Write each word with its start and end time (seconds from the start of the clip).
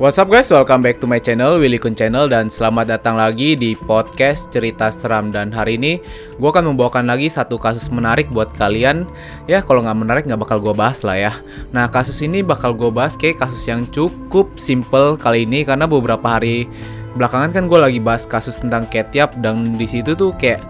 What's 0.00 0.16
up 0.16 0.32
guys, 0.32 0.48
welcome 0.48 0.80
back 0.80 1.04
to 1.04 1.06
my 1.06 1.20
channel, 1.20 1.60
Willy 1.60 1.76
Kun 1.76 1.92
Channel 1.92 2.24
Dan 2.24 2.48
selamat 2.48 2.96
datang 2.96 3.20
lagi 3.20 3.52
di 3.52 3.76
podcast 3.76 4.48
cerita 4.48 4.88
seram. 4.88 5.28
Dan 5.28 5.52
hari 5.52 5.76
ini 5.76 6.00
gue 6.40 6.48
akan 6.48 6.72
membawakan 6.72 7.12
lagi 7.12 7.28
satu 7.28 7.60
kasus 7.60 7.92
menarik 7.92 8.24
buat 8.32 8.48
kalian. 8.56 9.04
Ya 9.44 9.60
kalau 9.60 9.84
nggak 9.84 9.98
menarik 10.00 10.24
nggak 10.24 10.40
bakal 10.48 10.64
gue 10.64 10.72
bahas 10.72 11.04
lah 11.04 11.20
ya. 11.20 11.32
Nah 11.76 11.92
kasus 11.92 12.24
ini 12.24 12.40
bakal 12.40 12.72
gue 12.72 12.88
bahas 12.88 13.20
kayak 13.20 13.44
kasus 13.44 13.68
yang 13.68 13.84
cukup 13.92 14.56
simple 14.56 15.20
kali 15.20 15.44
ini 15.44 15.60
Karena 15.60 15.84
beberapa 15.84 16.40
hari 16.40 16.64
belakangan 17.12 17.52
kan 17.52 17.68
gue 17.68 17.76
lagi 17.76 18.00
bahas 18.00 18.24
kasus 18.24 18.64
tentang 18.64 18.88
Ketiap 18.88 19.36
Dan 19.44 19.76
di 19.76 19.84
situ 19.84 20.16
tuh 20.16 20.32
kayak 20.40 20.64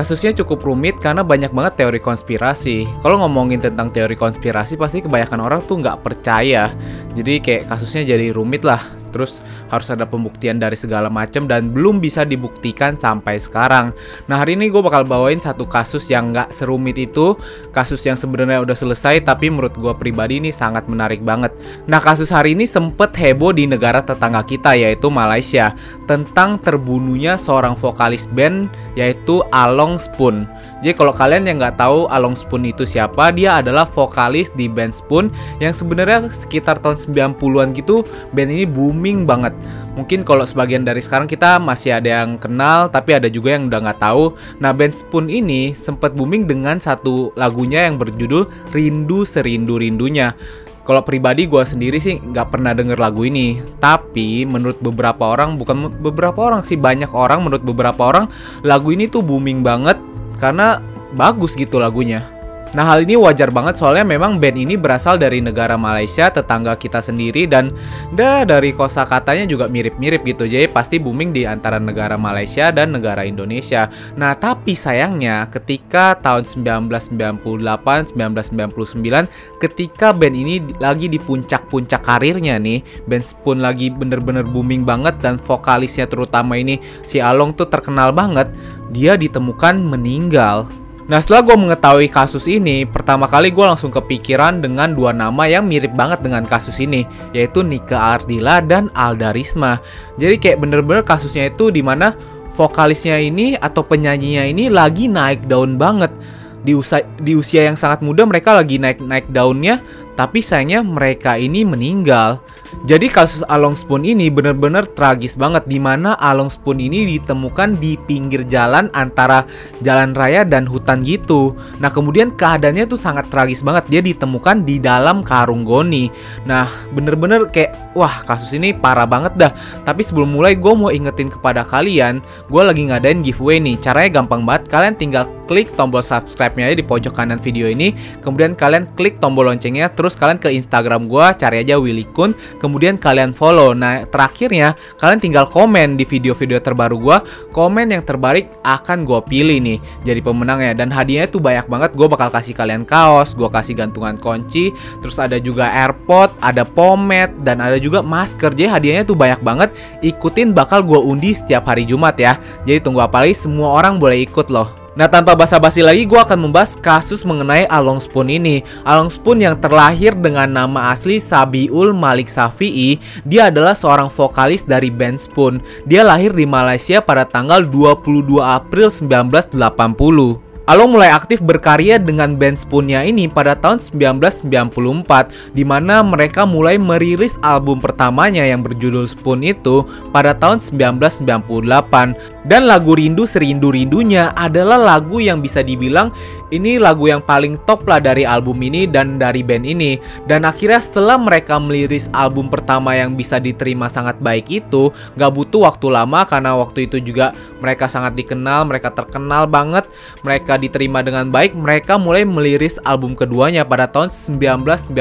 Kasusnya 0.00 0.32
cukup 0.32 0.64
rumit 0.64 0.96
karena 0.96 1.20
banyak 1.20 1.52
banget 1.52 1.84
teori 1.84 2.00
konspirasi. 2.00 2.88
Kalau 3.04 3.20
ngomongin 3.20 3.60
tentang 3.60 3.92
teori 3.92 4.16
konspirasi 4.16 4.80
pasti 4.80 5.04
kebanyakan 5.04 5.44
orang 5.44 5.60
tuh 5.68 5.76
nggak 5.76 6.00
percaya. 6.00 6.72
Jadi 7.12 7.44
kayak 7.44 7.68
kasusnya 7.68 8.16
jadi 8.16 8.32
rumit 8.32 8.64
lah 8.64 8.80
terus 9.10 9.44
harus 9.68 9.90
ada 9.90 10.06
pembuktian 10.08 10.56
dari 10.56 10.78
segala 10.78 11.10
macam 11.12 11.44
dan 11.44 11.74
belum 11.74 11.98
bisa 11.98 12.24
dibuktikan 12.24 12.96
sampai 12.96 13.36
sekarang. 13.36 13.92
Nah 14.30 14.40
hari 14.40 14.56
ini 14.56 14.70
gue 14.70 14.80
bakal 14.80 15.04
bawain 15.04 15.42
satu 15.42 15.66
kasus 15.66 16.08
yang 16.08 16.30
nggak 16.30 16.54
serumit 16.54 16.96
itu, 16.96 17.34
kasus 17.74 18.00
yang 18.06 18.16
sebenarnya 18.16 18.62
udah 18.62 18.76
selesai 18.78 19.22
tapi 19.26 19.50
menurut 19.50 19.74
gue 19.76 19.92
pribadi 19.98 20.40
ini 20.40 20.50
sangat 20.54 20.86
menarik 20.86 21.20
banget. 21.20 21.52
Nah 21.90 21.98
kasus 22.00 22.30
hari 22.30 22.54
ini 22.54 22.64
sempet 22.64 23.12
heboh 23.18 23.52
di 23.52 23.66
negara 23.66 24.00
tetangga 24.00 24.46
kita 24.46 24.78
yaitu 24.78 25.10
Malaysia 25.12 25.74
tentang 26.08 26.56
terbunuhnya 26.62 27.36
seorang 27.36 27.74
vokalis 27.76 28.30
band 28.30 28.72
yaitu 28.94 29.42
Along 29.50 29.98
Spoon. 29.98 30.46
Jadi 30.80 30.92
kalau 30.96 31.12
kalian 31.12 31.48
yang 31.48 31.56
nggak 31.60 31.80
tahu 31.80 32.08
Along 32.08 32.36
Spoon 32.36 32.68
itu 32.68 32.84
siapa, 32.84 33.32
dia 33.32 33.60
adalah 33.60 33.88
vokalis 33.88 34.52
di 34.52 34.68
band 34.68 34.92
Spoon 34.92 35.32
yang 35.60 35.72
sebenarnya 35.72 36.28
sekitar 36.32 36.80
tahun 36.80 37.00
90-an 37.00 37.72
gitu 37.72 38.04
band 38.32 38.50
ini 38.52 38.64
boom 38.68 38.90
booming 38.90 39.24
banget. 39.24 39.56
Mungkin 39.94 40.28
kalau 40.28 40.44
sebagian 40.44 40.84
dari 40.84 41.00
sekarang 41.00 41.24
kita 41.24 41.56
masih 41.56 41.96
ada 41.96 42.20
yang 42.20 42.36
kenal, 42.36 42.92
tapi 42.92 43.16
ada 43.16 43.32
juga 43.32 43.56
yang 43.56 43.72
udah 43.72 43.80
nggak 43.88 44.00
tahu. 44.02 44.36
Nah, 44.60 44.76
band 44.76 44.92
Spoon 44.92 45.32
ini 45.32 45.72
sempat 45.72 46.12
booming 46.12 46.44
dengan 46.44 46.76
satu 46.76 47.32
lagunya 47.38 47.88
yang 47.88 47.96
berjudul 47.96 48.44
Rindu 48.76 49.24
Serindu 49.24 49.80
Rindunya. 49.80 50.36
Kalau 50.84 51.06
pribadi 51.06 51.46
gue 51.46 51.62
sendiri 51.62 52.02
sih 52.02 52.18
nggak 52.18 52.50
pernah 52.50 52.74
denger 52.74 52.98
lagu 52.98 53.22
ini, 53.22 53.62
tapi 53.78 54.42
menurut 54.42 54.82
beberapa 54.82 55.32
orang, 55.32 55.54
bukan 55.54 55.86
beberapa 56.02 56.50
orang 56.50 56.66
sih 56.66 56.74
banyak 56.74 57.14
orang, 57.14 57.46
menurut 57.46 57.62
beberapa 57.62 58.10
orang 58.10 58.26
lagu 58.66 58.90
ini 58.90 59.06
tuh 59.06 59.22
booming 59.22 59.62
banget 59.62 60.09
karena 60.40 60.80
bagus 61.12 61.54
gitu 61.54 61.76
lagunya. 61.76 62.24
Nah 62.70 62.86
hal 62.86 63.02
ini 63.02 63.18
wajar 63.18 63.50
banget 63.50 63.82
soalnya 63.82 64.06
memang 64.06 64.38
band 64.38 64.54
ini 64.54 64.78
berasal 64.78 65.18
dari 65.18 65.42
negara 65.42 65.74
Malaysia 65.74 66.30
tetangga 66.30 66.78
kita 66.78 67.02
sendiri 67.02 67.50
dan 67.50 67.74
dah 68.14 68.46
dari 68.46 68.70
kosa 68.70 69.02
katanya 69.02 69.42
juga 69.50 69.66
mirip-mirip 69.66 70.22
gitu 70.22 70.46
jadi 70.46 70.70
pasti 70.70 71.02
booming 71.02 71.34
di 71.34 71.50
antara 71.50 71.82
negara 71.82 72.14
Malaysia 72.14 72.70
dan 72.70 72.94
negara 72.94 73.26
Indonesia. 73.26 73.90
Nah 74.14 74.38
tapi 74.38 74.78
sayangnya 74.78 75.50
ketika 75.50 76.14
tahun 76.22 76.46
1998 76.46 78.14
1999 78.14 79.58
ketika 79.58 80.14
band 80.14 80.36
ini 80.38 80.62
lagi 80.78 81.10
di 81.10 81.18
puncak-puncak 81.18 82.06
karirnya 82.06 82.54
nih 82.62 82.86
band 83.10 83.26
pun 83.42 83.58
lagi 83.58 83.90
bener-bener 83.90 84.46
booming 84.46 84.86
banget 84.86 85.18
dan 85.18 85.42
vokalisnya 85.42 86.06
terutama 86.06 86.54
ini 86.54 86.78
si 87.02 87.18
Along 87.18 87.50
tuh 87.58 87.66
terkenal 87.66 88.14
banget 88.14 88.46
dia 88.94 89.18
ditemukan 89.18 89.74
meninggal 89.82 90.70
Nah 91.10 91.18
setelah 91.18 91.42
gue 91.42 91.56
mengetahui 91.58 92.06
kasus 92.06 92.46
ini, 92.46 92.86
pertama 92.86 93.26
kali 93.26 93.50
gue 93.50 93.66
langsung 93.66 93.90
kepikiran 93.90 94.62
dengan 94.62 94.94
dua 94.94 95.10
nama 95.10 95.42
yang 95.50 95.66
mirip 95.66 95.90
banget 95.90 96.22
dengan 96.22 96.46
kasus 96.46 96.78
ini, 96.78 97.02
yaitu 97.34 97.66
Nika 97.66 98.14
Ardila 98.14 98.62
dan 98.62 98.94
Alda 98.94 99.34
Risma. 99.34 99.82
Jadi 100.22 100.38
kayak 100.38 100.62
bener-bener 100.62 101.02
kasusnya 101.02 101.50
itu 101.50 101.74
di 101.74 101.82
mana 101.82 102.14
vokalisnya 102.54 103.18
ini 103.18 103.58
atau 103.58 103.82
penyanyinya 103.82 104.46
ini 104.54 104.70
lagi 104.70 105.10
naik 105.10 105.50
daun 105.50 105.74
banget. 105.74 106.14
Di 106.62 106.78
usia, 106.78 107.02
di 107.18 107.34
usia 107.34 107.66
yang 107.66 107.74
sangat 107.74 108.06
muda 108.06 108.22
mereka 108.22 108.54
lagi 108.54 108.78
naik-naik 108.78 109.26
daunnya, 109.34 109.82
tapi 110.20 110.44
sayangnya 110.44 110.84
mereka 110.84 111.40
ini 111.40 111.64
meninggal. 111.64 112.44
Jadi 112.84 113.08
kasus 113.08 113.40
Along 113.48 113.72
Spoon 113.72 114.04
ini 114.04 114.28
bener-bener 114.28 114.84
tragis 114.84 115.32
banget 115.32 115.64
di 115.64 115.80
mana 115.80 116.12
Along 116.20 116.52
Spoon 116.52 116.76
ini 116.76 117.08
ditemukan 117.16 117.80
di 117.80 117.96
pinggir 118.04 118.44
jalan 118.44 118.92
antara 118.92 119.48
jalan 119.80 120.12
raya 120.12 120.44
dan 120.44 120.68
hutan 120.68 121.00
gitu. 121.00 121.56
Nah 121.80 121.88
kemudian 121.88 122.36
keadaannya 122.36 122.84
tuh 122.84 123.00
sangat 123.00 123.32
tragis 123.32 123.64
banget 123.64 123.88
dia 123.88 124.00
ditemukan 124.04 124.68
di 124.68 124.76
dalam 124.76 125.24
karung 125.24 125.64
goni. 125.64 126.12
Nah 126.44 126.68
bener-bener 126.92 127.48
kayak 127.48 127.96
wah 127.96 128.20
kasus 128.28 128.52
ini 128.52 128.76
parah 128.76 129.08
banget 129.08 129.34
dah. 129.40 129.52
Tapi 129.88 130.04
sebelum 130.04 130.30
mulai 130.36 130.52
gue 130.52 130.72
mau 130.76 130.92
ingetin 130.92 131.32
kepada 131.32 131.64
kalian, 131.64 132.20
gue 132.46 132.62
lagi 132.62 132.92
ngadain 132.92 133.24
giveaway 133.24 133.56
nih. 133.56 133.80
Caranya 133.80 134.20
gampang 134.20 134.44
banget, 134.44 134.68
kalian 134.68 134.94
tinggal 134.94 135.24
klik 135.50 135.74
tombol 135.74 135.98
subscribe-nya 135.98 136.78
di 136.78 136.86
pojok 136.86 137.18
kanan 137.18 137.42
video 137.42 137.66
ini. 137.66 137.90
Kemudian 138.22 138.54
kalian 138.54 138.86
klik 138.94 139.18
tombol 139.18 139.50
loncengnya, 139.50 139.90
terus 139.90 140.09
kalian 140.14 140.38
ke 140.38 140.50
Instagram 140.50 141.10
gue, 141.10 141.26
cari 141.36 141.62
aja 141.62 141.76
Willy 141.76 142.06
Kun 142.10 142.32
kemudian 142.58 142.96
kalian 142.96 143.36
follow. 143.36 143.76
Nah, 143.76 144.06
terakhirnya 144.08 144.78
kalian 144.96 145.20
tinggal 145.20 145.44
komen 145.46 145.94
di 145.98 146.08
video-video 146.08 146.58
terbaru 146.62 146.96
gue. 146.96 147.18
Komen 147.50 147.92
yang 147.92 148.02
terbaik 148.06 148.50
akan 148.62 149.04
gue 149.04 149.20
pilih 149.26 149.58
nih 149.60 149.78
jadi 150.06 150.20
pemenangnya. 150.24 150.72
Dan 150.72 150.88
hadiahnya 150.88 151.28
tuh 151.28 151.42
banyak 151.42 151.66
banget. 151.68 151.90
Gue 151.94 152.06
bakal 152.08 152.32
kasih 152.32 152.56
kalian 152.56 152.88
kaos, 152.88 153.36
gue 153.36 153.46
kasih 153.50 153.76
gantungan 153.76 154.16
kunci, 154.16 154.72
terus 155.04 155.20
ada 155.20 155.36
juga 155.36 155.68
AirPod, 155.68 156.32
ada 156.40 156.64
pomade, 156.64 157.34
dan 157.44 157.60
ada 157.60 157.76
juga 157.76 158.00
masker. 158.00 158.54
Jadi 158.56 158.70
hadiahnya 158.70 159.04
tuh 159.04 159.18
banyak 159.18 159.40
banget. 159.44 159.74
Ikutin 160.00 160.56
bakal 160.56 160.80
gue 160.80 160.98
undi 160.98 161.36
setiap 161.36 161.68
hari 161.68 161.84
Jumat 161.84 162.16
ya. 162.16 162.40
Jadi 162.64 162.80
tunggu 162.80 163.04
apa 163.04 163.22
lagi? 163.26 163.36
Semua 163.36 163.76
orang 163.76 164.00
boleh 164.00 164.24
ikut 164.24 164.48
loh. 164.48 164.79
Nah 164.98 165.06
tanpa 165.06 165.38
basa-basi 165.38 165.86
lagi 165.86 166.02
gue 166.02 166.18
akan 166.18 166.50
membahas 166.50 166.74
kasus 166.74 167.22
mengenai 167.22 167.70
Along 167.70 168.02
Spoon 168.02 168.26
ini. 168.26 168.66
Along 168.82 169.06
Spoon 169.06 169.38
yang 169.38 169.54
terlahir 169.54 170.18
dengan 170.18 170.50
nama 170.50 170.90
asli 170.90 171.22
Sabiul 171.22 171.94
Malik 171.94 172.26
Safi'i 172.26 172.98
Dia 173.22 173.54
adalah 173.54 173.78
seorang 173.78 174.10
vokalis 174.10 174.66
dari 174.66 174.90
band 174.90 175.22
Spoon. 175.22 175.62
Dia 175.86 176.02
lahir 176.02 176.34
di 176.34 176.42
Malaysia 176.42 176.98
pada 176.98 177.22
tanggal 177.22 177.62
22 177.62 178.42
April 178.42 178.90
1980 178.90 180.49
Along 180.70 180.94
mulai 180.94 181.10
aktif 181.10 181.42
berkarya 181.42 181.98
dengan 181.98 182.38
band 182.38 182.62
Spoonnya 182.62 183.02
ini 183.02 183.26
pada 183.26 183.58
tahun 183.58 183.82
1994 183.82 185.50
di 185.50 185.66
mana 185.66 185.98
mereka 186.06 186.46
mulai 186.46 186.78
merilis 186.78 187.42
album 187.42 187.82
pertamanya 187.82 188.46
yang 188.46 188.62
berjudul 188.62 189.02
Spoon 189.10 189.42
itu 189.42 189.82
pada 190.14 190.30
tahun 190.30 190.62
1998 190.62 192.46
dan 192.46 192.70
lagu 192.70 192.94
Rindu 192.94 193.26
Serindu-Rindunya 193.26 194.30
adalah 194.38 194.78
lagu 194.78 195.18
yang 195.18 195.42
bisa 195.42 195.58
dibilang 195.58 196.14
ini 196.50 196.82
lagu 196.82 197.06
yang 197.06 197.22
paling 197.22 197.58
top 197.62 197.86
lah 197.86 198.02
dari 198.02 198.26
album 198.26 198.58
ini 198.60 198.84
dan 198.84 199.16
dari 199.22 199.40
band 199.40 199.62
ini. 199.62 199.96
Dan 200.26 200.42
akhirnya 200.42 200.82
setelah 200.82 201.16
mereka 201.16 201.62
meliris 201.62 202.10
album 202.10 202.50
pertama 202.50 202.94
yang 202.98 203.14
bisa 203.14 203.38
diterima 203.38 203.86
sangat 203.86 204.18
baik 204.18 204.50
itu 204.50 204.90
gak 205.14 205.30
butuh 205.30 205.70
waktu 205.70 205.86
lama 205.94 206.26
karena 206.26 206.58
waktu 206.58 206.90
itu 206.90 206.98
juga 206.98 207.32
mereka 207.62 207.86
sangat 207.86 208.18
dikenal 208.18 208.66
mereka 208.66 208.90
terkenal 208.90 209.46
banget 209.46 209.86
mereka 210.26 210.58
diterima 210.60 211.00
dengan 211.00 211.32
baik 211.32 211.56
mereka 211.56 211.96
mulai 211.96 212.28
meliris 212.28 212.76
album 212.84 213.16
keduanya 213.16 213.64
pada 213.64 213.88
tahun 213.88 214.12
1999 214.12 214.92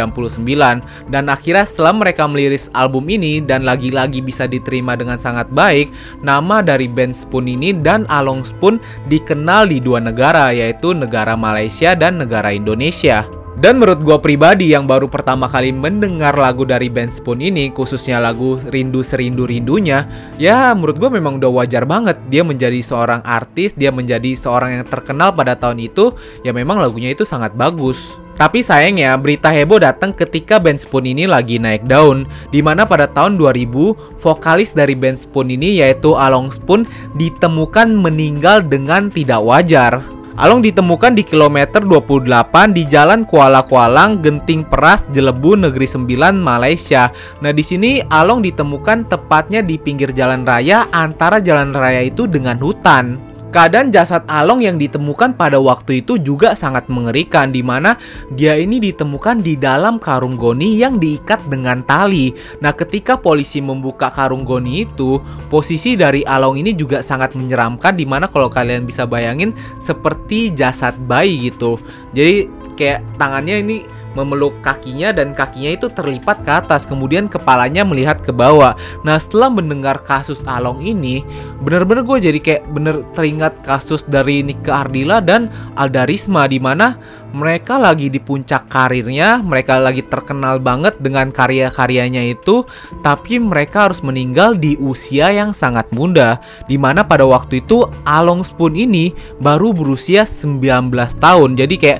dan 1.12 1.24
akhirnya 1.28 1.66
setelah 1.68 1.92
mereka 1.92 2.24
meliris 2.26 2.72
album 2.72 3.06
ini 3.12 3.44
dan 3.44 3.68
lagi-lagi 3.68 4.24
bisa 4.24 4.48
diterima 4.48 4.96
dengan 4.96 5.20
sangat 5.20 5.52
baik 5.52 5.92
nama 6.24 6.64
dari 6.64 6.88
band 6.88 7.12
Spoon 7.12 7.52
ini 7.52 7.76
dan 7.76 8.08
Along 8.08 8.48
Spoon 8.48 8.80
dikenal 9.12 9.68
di 9.68 9.84
dua 9.84 10.00
negara 10.00 10.56
yaitu 10.56 10.96
negara 10.96 11.36
Malaysia 11.36 11.92
dan 11.94 12.24
negara 12.24 12.56
Indonesia. 12.56 13.28
Dan 13.60 13.76
menurut 13.76 14.00
gue 14.08 14.18
pribadi 14.24 14.72
yang 14.72 14.88
baru 14.88 15.12
pertama 15.12 15.44
kali 15.52 15.76
mendengar 15.76 16.32
lagu 16.40 16.64
dari 16.64 16.88
band 16.88 17.12
Spoon 17.12 17.44
ini, 17.44 17.68
khususnya 17.76 18.16
lagu 18.24 18.56
Rindu 18.56 19.04
Serindu 19.04 19.44
Rindunya, 19.44 20.08
ya 20.40 20.72
menurut 20.72 20.96
gue 20.96 21.12
memang 21.12 21.44
udah 21.44 21.52
wajar 21.52 21.84
banget. 21.84 22.16
Dia 22.32 22.48
menjadi 22.48 22.80
seorang 22.80 23.20
artis, 23.28 23.76
dia 23.76 23.92
menjadi 23.92 24.32
seorang 24.32 24.80
yang 24.80 24.88
terkenal 24.88 25.36
pada 25.36 25.60
tahun 25.60 25.92
itu, 25.92 26.16
ya 26.40 26.56
memang 26.56 26.80
lagunya 26.80 27.12
itu 27.12 27.28
sangat 27.28 27.52
bagus. 27.60 28.16
Tapi 28.40 28.64
sayangnya 28.64 29.20
berita 29.20 29.52
heboh 29.52 29.84
datang 29.84 30.16
ketika 30.16 30.56
band 30.56 30.80
Spoon 30.80 31.12
ini 31.12 31.28
lagi 31.28 31.60
naik 31.60 31.84
daun, 31.84 32.24
di 32.56 32.64
mana 32.64 32.88
pada 32.88 33.12
tahun 33.12 33.36
2000 33.36 34.24
vokalis 34.24 34.72
dari 34.72 34.96
band 34.96 35.20
Spoon 35.20 35.52
ini 35.52 35.84
yaitu 35.84 36.16
Along 36.16 36.48
Spoon 36.48 36.88
ditemukan 37.20 37.92
meninggal 37.92 38.64
dengan 38.64 39.12
tidak 39.12 39.44
wajar. 39.44 40.19
Along 40.40 40.64
ditemukan 40.64 41.20
di 41.20 41.28
kilometer 41.28 41.84
28 41.84 42.72
di 42.72 42.88
Jalan 42.88 43.28
Kuala 43.28 43.60
Kualang, 43.60 44.24
Genting 44.24 44.64
Peras, 44.64 45.04
Jelebu, 45.12 45.60
Negeri 45.60 45.84
Sembilan, 45.84 46.40
Malaysia. 46.40 47.12
Nah, 47.44 47.52
di 47.52 47.60
sini 47.60 48.00
Along 48.00 48.48
ditemukan 48.48 49.12
tepatnya 49.12 49.60
di 49.60 49.76
pinggir 49.76 50.16
jalan 50.16 50.48
raya 50.48 50.88
antara 50.96 51.44
jalan 51.44 51.76
raya 51.76 52.08
itu 52.08 52.24
dengan 52.24 52.56
hutan. 52.56 53.29
Keadaan 53.50 53.90
jasad 53.90 54.30
Along 54.30 54.62
yang 54.62 54.78
ditemukan 54.78 55.34
pada 55.34 55.58
waktu 55.58 56.06
itu 56.06 56.22
juga 56.22 56.54
sangat 56.54 56.86
mengerikan 56.86 57.50
di 57.50 57.66
mana 57.66 57.98
dia 58.30 58.54
ini 58.54 58.78
ditemukan 58.78 59.42
di 59.42 59.58
dalam 59.58 59.98
karung 59.98 60.38
goni 60.38 60.78
yang 60.78 61.02
diikat 61.02 61.50
dengan 61.50 61.82
tali. 61.82 62.30
Nah, 62.62 62.78
ketika 62.78 63.18
polisi 63.18 63.58
membuka 63.58 64.14
karung 64.14 64.46
goni 64.46 64.86
itu, 64.86 65.18
posisi 65.50 65.98
dari 65.98 66.22
Along 66.22 66.62
ini 66.62 66.78
juga 66.78 67.02
sangat 67.02 67.34
menyeramkan 67.34 67.98
di 67.98 68.06
mana 68.06 68.30
kalau 68.30 68.54
kalian 68.54 68.86
bisa 68.86 69.10
bayangin 69.10 69.58
seperti 69.82 70.54
jasad 70.54 70.94
bayi 71.10 71.50
gitu. 71.50 71.82
Jadi 72.14 72.46
kayak 72.78 73.02
tangannya 73.18 73.66
ini 73.66 73.78
memeluk 74.18 74.58
kakinya 74.66 75.14
dan 75.14 75.38
kakinya 75.38 75.76
itu 75.76 75.88
terlipat 75.92 76.42
ke 76.42 76.52
atas 76.52 76.86
kemudian 76.90 77.30
kepalanya 77.30 77.86
melihat 77.86 78.22
ke 78.22 78.34
bawah. 78.34 78.74
Nah 79.06 79.18
setelah 79.22 79.52
mendengar 79.54 80.02
kasus 80.02 80.42
Along 80.50 80.82
ini 80.82 81.22
bener-bener 81.62 82.02
gue 82.02 82.18
jadi 82.18 82.40
kayak 82.40 82.64
bener 82.72 83.06
teringat 83.14 83.62
kasus 83.62 84.02
dari 84.08 84.42
Nike 84.42 84.72
Ardila 84.72 85.22
dan 85.22 85.52
Aldarisma 85.78 86.50
di 86.50 86.58
mana 86.58 86.98
mereka 87.30 87.78
lagi 87.78 88.10
di 88.10 88.18
puncak 88.18 88.66
karirnya 88.72 89.44
mereka 89.46 89.78
lagi 89.78 90.02
terkenal 90.02 90.58
banget 90.58 90.98
dengan 90.98 91.30
karya-karyanya 91.30 92.26
itu 92.34 92.66
tapi 93.06 93.38
mereka 93.38 93.90
harus 93.90 94.02
meninggal 94.02 94.58
di 94.58 94.74
usia 94.82 95.30
yang 95.30 95.54
sangat 95.54 95.86
muda 95.94 96.42
di 96.66 96.80
mana 96.82 97.06
pada 97.06 97.28
waktu 97.30 97.62
itu 97.62 97.86
Along 98.08 98.42
Spoon 98.42 98.74
ini 98.74 99.14
baru 99.38 99.72
berusia 99.76 100.26
19 100.26 100.90
tahun. 101.22 101.50
Jadi 101.60 101.76
kayak 101.78 102.00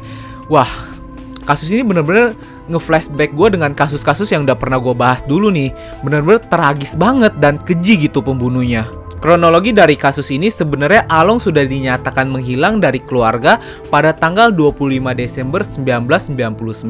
wah 0.50 0.89
kasus 1.50 1.74
ini 1.74 1.82
bener-bener 1.82 2.38
nge-flashback 2.70 3.34
gue 3.34 3.58
dengan 3.58 3.74
kasus-kasus 3.74 4.30
yang 4.30 4.46
udah 4.46 4.54
pernah 4.54 4.78
gue 4.78 4.94
bahas 4.94 5.26
dulu 5.26 5.50
nih. 5.50 5.74
Bener-bener 6.06 6.46
tragis 6.46 6.94
banget 6.94 7.34
dan 7.42 7.58
keji 7.58 8.06
gitu 8.06 8.22
pembunuhnya. 8.22 8.86
Kronologi 9.20 9.76
dari 9.76 10.00
kasus 10.00 10.32
ini 10.32 10.48
sebenarnya 10.48 11.04
Along 11.12 11.44
sudah 11.44 11.68
dinyatakan 11.68 12.32
menghilang 12.32 12.80
dari 12.80 13.04
keluarga 13.04 13.60
pada 13.92 14.16
tanggal 14.16 14.48
25 14.56 15.12
Desember 15.12 15.60
1999 15.60 16.88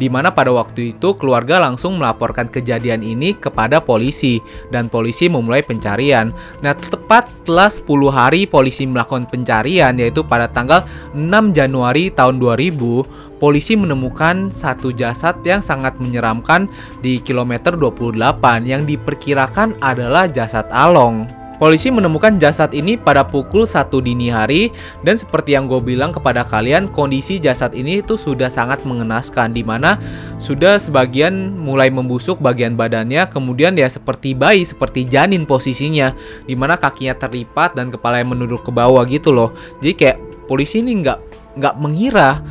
di 0.00 0.08
mana 0.08 0.32
pada 0.32 0.48
waktu 0.48 0.96
itu 0.96 1.12
keluarga 1.12 1.60
langsung 1.60 2.00
melaporkan 2.00 2.48
kejadian 2.48 3.04
ini 3.04 3.36
kepada 3.36 3.84
polisi 3.84 4.40
dan 4.72 4.88
polisi 4.88 5.28
memulai 5.28 5.60
pencarian. 5.60 6.32
Nah, 6.64 6.72
tepat 6.72 7.28
setelah 7.28 7.68
10 7.68 8.08
hari 8.08 8.48
polisi 8.48 8.88
melakukan 8.88 9.28
pencarian 9.28 9.92
yaitu 10.00 10.24
pada 10.24 10.48
tanggal 10.48 10.88
6 11.12 11.52
Januari 11.52 12.08
tahun 12.16 12.40
2000 12.40 13.31
polisi 13.42 13.74
menemukan 13.74 14.54
satu 14.54 14.94
jasad 14.94 15.42
yang 15.42 15.58
sangat 15.58 15.98
menyeramkan 15.98 16.70
di 17.02 17.18
kilometer 17.18 17.74
28 17.74 18.14
yang 18.62 18.86
diperkirakan 18.86 19.74
adalah 19.82 20.30
jasad 20.30 20.70
Along. 20.70 21.26
Polisi 21.58 21.94
menemukan 21.94 22.42
jasad 22.42 22.74
ini 22.74 22.98
pada 22.98 23.22
pukul 23.22 23.66
1 23.66 23.86
dini 24.02 24.34
hari 24.34 24.74
dan 25.06 25.14
seperti 25.14 25.54
yang 25.54 25.70
gue 25.70 25.78
bilang 25.78 26.10
kepada 26.10 26.42
kalian 26.42 26.90
kondisi 26.90 27.38
jasad 27.38 27.70
ini 27.74 28.02
itu 28.02 28.18
sudah 28.18 28.50
sangat 28.50 28.82
mengenaskan 28.82 29.54
di 29.54 29.62
mana 29.62 29.94
sudah 30.42 30.78
sebagian 30.78 31.54
mulai 31.54 31.86
membusuk 31.86 32.42
bagian 32.42 32.74
badannya 32.74 33.30
kemudian 33.30 33.78
ya 33.78 33.86
seperti 33.86 34.34
bayi 34.34 34.66
seperti 34.66 35.06
janin 35.06 35.46
posisinya 35.46 36.10
di 36.50 36.58
mana 36.58 36.74
kakinya 36.74 37.14
terlipat 37.14 37.78
dan 37.78 37.94
kepala 37.94 38.18
yang 38.18 38.34
menunduk 38.34 38.66
ke 38.66 38.74
bawah 38.74 39.06
gitu 39.06 39.30
loh. 39.30 39.54
Jadi 39.78 39.92
kayak 39.94 40.18
polisi 40.50 40.82
ini 40.82 40.98
nggak 40.98 41.18
nggak 41.62 41.74
mengira 41.78 42.42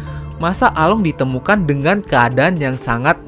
masa 0.41 0.73
Along 0.73 1.05
ditemukan 1.05 1.69
dengan 1.69 2.01
keadaan 2.01 2.57
yang 2.57 2.73
sangat 2.73 3.21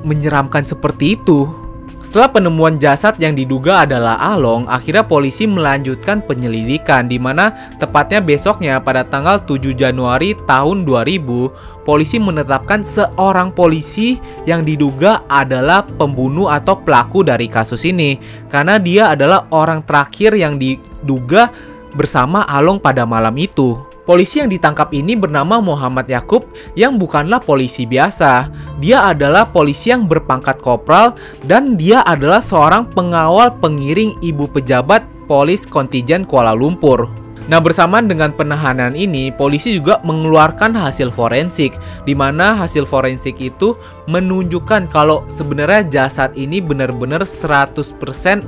menyeramkan 0.00 0.64
seperti 0.64 1.20
itu. 1.20 1.68
Setelah 1.98 2.30
penemuan 2.30 2.78
jasad 2.78 3.18
yang 3.18 3.34
diduga 3.34 3.82
adalah 3.82 4.22
Along, 4.22 4.70
akhirnya 4.70 5.02
polisi 5.02 5.50
melanjutkan 5.50 6.22
penyelidikan 6.22 7.10
di 7.10 7.18
mana 7.18 7.50
tepatnya 7.82 8.22
besoknya 8.22 8.78
pada 8.78 9.02
tanggal 9.02 9.42
7 9.42 9.74
Januari 9.74 10.38
tahun 10.46 10.86
2000, 10.86 11.82
polisi 11.82 12.22
menetapkan 12.22 12.86
seorang 12.86 13.50
polisi 13.50 14.14
yang 14.46 14.62
diduga 14.62 15.26
adalah 15.26 15.82
pembunuh 15.82 16.46
atau 16.46 16.78
pelaku 16.78 17.26
dari 17.26 17.50
kasus 17.50 17.82
ini 17.82 18.14
karena 18.46 18.78
dia 18.78 19.18
adalah 19.18 19.50
orang 19.50 19.82
terakhir 19.82 20.38
yang 20.38 20.54
diduga 20.54 21.50
bersama 21.98 22.46
Along 22.46 22.78
pada 22.78 23.02
malam 23.02 23.34
itu. 23.34 23.87
Polisi 24.08 24.40
yang 24.40 24.48
ditangkap 24.48 24.88
ini 24.96 25.20
bernama 25.20 25.60
Muhammad 25.60 26.08
Yakub 26.08 26.48
yang 26.72 26.96
bukanlah 26.96 27.44
polisi 27.44 27.84
biasa. 27.84 28.48
Dia 28.80 29.12
adalah 29.12 29.52
polisi 29.52 29.92
yang 29.92 30.08
berpangkat 30.08 30.64
kopral 30.64 31.12
dan 31.44 31.76
dia 31.76 32.00
adalah 32.08 32.40
seorang 32.40 32.88
pengawal 32.88 33.52
pengiring 33.60 34.16
ibu 34.24 34.48
pejabat 34.48 35.04
polis 35.28 35.68
kontijen 35.68 36.24
Kuala 36.24 36.56
Lumpur. 36.56 37.04
Nah, 37.48 37.64
bersamaan 37.64 38.08
dengan 38.08 38.28
penahanan 38.28 38.92
ini, 38.92 39.32
polisi 39.32 39.72
juga 39.80 40.04
mengeluarkan 40.04 40.76
hasil 40.76 41.08
forensik, 41.08 41.72
di 42.04 42.12
mana 42.12 42.52
hasil 42.52 42.84
forensik 42.84 43.40
itu 43.40 43.72
menunjukkan 44.04 44.84
kalau 44.92 45.24
sebenarnya 45.32 45.84
jasad 45.88 46.36
ini 46.36 46.60
benar-benar 46.60 47.24
100% 47.24 47.88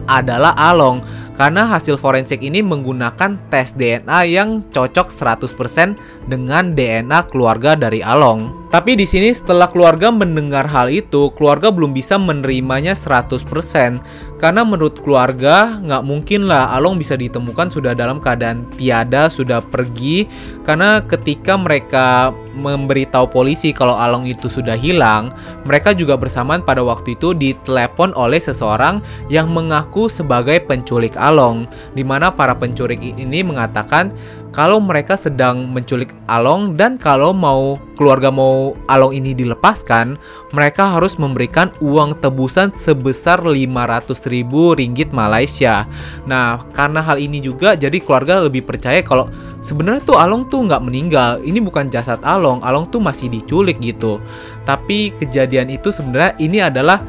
adalah 0.05 0.53
Along 0.57 1.01
karena 1.41 1.65
hasil 1.65 1.97
forensik 1.97 2.45
ini 2.45 2.61
menggunakan 2.61 3.41
tes 3.49 3.73
DNA 3.73 4.29
yang 4.29 4.61
cocok 4.61 5.09
100% 5.09 6.20
dengan 6.31 6.79
DNA 6.79 7.27
keluarga 7.27 7.75
dari 7.75 7.99
Along. 8.01 8.61
Tapi 8.71 8.95
di 8.95 9.03
sini 9.03 9.35
setelah 9.35 9.67
keluarga 9.67 10.15
mendengar 10.15 10.63
hal 10.63 10.87
itu, 10.87 11.35
keluarga 11.35 11.75
belum 11.75 11.91
bisa 11.91 12.15
menerimanya 12.15 12.95
100% 12.95 13.43
karena 14.39 14.63
menurut 14.63 15.03
keluarga 15.03 15.83
nggak 15.83 16.07
mungkin 16.07 16.47
lah 16.47 16.71
Along 16.79 16.95
bisa 17.03 17.19
ditemukan 17.19 17.67
sudah 17.67 17.99
dalam 17.99 18.23
keadaan 18.23 18.71
tiada, 18.79 19.27
sudah 19.27 19.59
pergi. 19.59 20.31
Karena 20.63 21.03
ketika 21.03 21.59
mereka 21.59 22.31
memberitahu 22.55 23.27
polisi 23.27 23.75
kalau 23.75 23.99
Along 23.99 24.31
itu 24.31 24.47
sudah 24.47 24.79
hilang, 24.79 25.35
mereka 25.67 25.91
juga 25.91 26.15
bersamaan 26.15 26.63
pada 26.63 26.87
waktu 26.87 27.19
itu 27.19 27.35
ditelepon 27.35 28.15
oleh 28.15 28.39
seseorang 28.39 29.03
yang 29.27 29.51
mengaku 29.51 30.07
sebagai 30.07 30.63
penculik 30.63 31.19
Along, 31.19 31.67
di 31.99 32.07
mana 32.07 32.31
para 32.31 32.55
penculik 32.55 33.03
ini 33.03 33.43
mengatakan 33.43 34.15
kalau 34.55 34.83
mereka 34.83 35.15
sedang 35.15 35.67
menculik 35.71 36.11
Along 36.29 36.77
dan 36.77 37.01
kalau 37.01 37.33
mau 37.33 37.81
keluarga 37.97 38.29
mau 38.29 38.77
Along 38.89 39.13
ini 39.17 39.33
dilepaskan, 39.33 40.19
mereka 40.53 40.97
harus 40.97 41.17
memberikan 41.17 41.73
uang 41.81 42.19
tebusan 42.21 42.73
sebesar 42.75 43.41
500 43.45 44.29
ribu 44.29 44.77
ringgit 44.77 45.15
Malaysia. 45.15 45.89
Nah, 46.29 46.61
karena 46.77 47.01
hal 47.01 47.17
ini 47.21 47.41
juga 47.41 47.79
jadi 47.79 47.97
keluarga 48.03 48.45
lebih 48.45 48.67
percaya 48.67 49.01
kalau 49.01 49.31
sebenarnya 49.65 50.03
tuh 50.05 50.19
Along 50.21 50.49
tuh 50.49 50.67
nggak 50.69 50.83
meninggal. 50.85 51.41
Ini 51.41 51.59
bukan 51.65 51.89
jasad 51.89 52.21
Along, 52.23 52.61
Along 52.61 52.93
tuh 52.93 53.01
masih 53.01 53.31
diculik 53.33 53.81
gitu. 53.81 54.19
Tapi 54.69 55.15
kejadian 55.17 55.73
itu 55.73 55.89
sebenarnya 55.95 56.37
ini 56.39 56.59
adalah 56.61 57.01